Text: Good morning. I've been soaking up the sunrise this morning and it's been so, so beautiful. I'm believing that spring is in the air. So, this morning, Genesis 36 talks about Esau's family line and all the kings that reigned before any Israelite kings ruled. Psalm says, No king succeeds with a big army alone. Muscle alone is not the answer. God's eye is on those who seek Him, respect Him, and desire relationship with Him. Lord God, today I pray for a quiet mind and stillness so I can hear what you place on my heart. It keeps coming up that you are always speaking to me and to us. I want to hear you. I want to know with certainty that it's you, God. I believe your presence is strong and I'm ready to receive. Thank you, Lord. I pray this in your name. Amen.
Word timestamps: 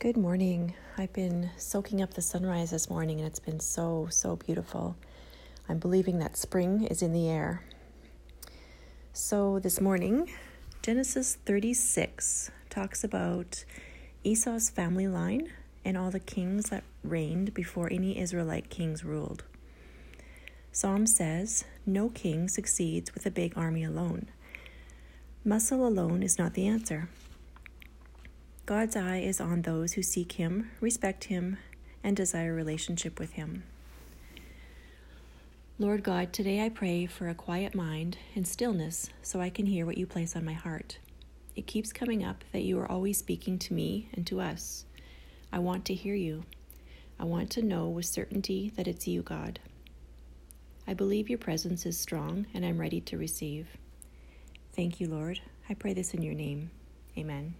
Good 0.00 0.16
morning. 0.16 0.74
I've 0.96 1.12
been 1.12 1.50
soaking 1.56 2.00
up 2.00 2.14
the 2.14 2.22
sunrise 2.22 2.70
this 2.70 2.88
morning 2.88 3.18
and 3.18 3.26
it's 3.26 3.40
been 3.40 3.58
so, 3.58 4.06
so 4.12 4.36
beautiful. 4.36 4.96
I'm 5.68 5.80
believing 5.80 6.20
that 6.20 6.36
spring 6.36 6.84
is 6.84 7.02
in 7.02 7.12
the 7.12 7.28
air. 7.28 7.64
So, 9.12 9.58
this 9.58 9.80
morning, 9.80 10.30
Genesis 10.82 11.36
36 11.44 12.52
talks 12.70 13.02
about 13.02 13.64
Esau's 14.22 14.70
family 14.70 15.08
line 15.08 15.50
and 15.84 15.98
all 15.98 16.12
the 16.12 16.20
kings 16.20 16.70
that 16.70 16.84
reigned 17.02 17.52
before 17.52 17.92
any 17.92 18.20
Israelite 18.20 18.70
kings 18.70 19.02
ruled. 19.02 19.42
Psalm 20.70 21.08
says, 21.08 21.64
No 21.84 22.08
king 22.08 22.48
succeeds 22.48 23.14
with 23.14 23.26
a 23.26 23.32
big 23.32 23.58
army 23.58 23.82
alone. 23.82 24.28
Muscle 25.44 25.84
alone 25.84 26.22
is 26.22 26.38
not 26.38 26.54
the 26.54 26.68
answer. 26.68 27.08
God's 28.68 28.96
eye 28.96 29.20
is 29.20 29.40
on 29.40 29.62
those 29.62 29.94
who 29.94 30.02
seek 30.02 30.32
Him, 30.32 30.70
respect 30.78 31.24
Him, 31.24 31.56
and 32.04 32.14
desire 32.14 32.54
relationship 32.54 33.18
with 33.18 33.32
Him. 33.32 33.62
Lord 35.78 36.02
God, 36.02 36.34
today 36.34 36.62
I 36.62 36.68
pray 36.68 37.06
for 37.06 37.30
a 37.30 37.34
quiet 37.34 37.74
mind 37.74 38.18
and 38.34 38.46
stillness 38.46 39.08
so 39.22 39.40
I 39.40 39.48
can 39.48 39.64
hear 39.64 39.86
what 39.86 39.96
you 39.96 40.06
place 40.06 40.36
on 40.36 40.44
my 40.44 40.52
heart. 40.52 40.98
It 41.56 41.66
keeps 41.66 41.94
coming 41.94 42.22
up 42.22 42.44
that 42.52 42.60
you 42.60 42.78
are 42.78 42.92
always 42.92 43.16
speaking 43.16 43.58
to 43.58 43.72
me 43.72 44.10
and 44.12 44.26
to 44.26 44.38
us. 44.38 44.84
I 45.50 45.60
want 45.60 45.86
to 45.86 45.94
hear 45.94 46.14
you. 46.14 46.44
I 47.18 47.24
want 47.24 47.48
to 47.52 47.62
know 47.62 47.88
with 47.88 48.04
certainty 48.04 48.70
that 48.76 48.86
it's 48.86 49.08
you, 49.08 49.22
God. 49.22 49.60
I 50.86 50.92
believe 50.92 51.30
your 51.30 51.38
presence 51.38 51.86
is 51.86 51.98
strong 51.98 52.44
and 52.52 52.66
I'm 52.66 52.78
ready 52.78 53.00
to 53.00 53.16
receive. 53.16 53.78
Thank 54.74 55.00
you, 55.00 55.08
Lord. 55.08 55.40
I 55.70 55.72
pray 55.72 55.94
this 55.94 56.12
in 56.12 56.20
your 56.20 56.34
name. 56.34 56.70
Amen. 57.16 57.54